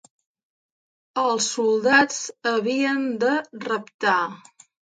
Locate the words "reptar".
3.69-4.19